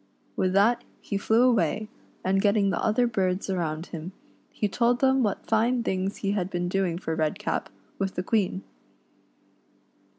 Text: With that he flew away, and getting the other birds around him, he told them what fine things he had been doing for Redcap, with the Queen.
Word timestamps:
With 0.35 0.53
that 0.53 0.83
he 0.99 1.15
flew 1.19 1.43
away, 1.43 1.87
and 2.25 2.41
getting 2.41 2.71
the 2.71 2.81
other 2.83 3.05
birds 3.05 3.51
around 3.51 3.85
him, 3.93 4.13
he 4.49 4.67
told 4.67 4.99
them 4.99 5.21
what 5.21 5.45
fine 5.45 5.83
things 5.83 6.17
he 6.25 6.31
had 6.31 6.49
been 6.49 6.67
doing 6.67 6.97
for 6.97 7.15
Redcap, 7.15 7.69
with 7.99 8.15
the 8.15 8.23
Queen. 8.23 8.63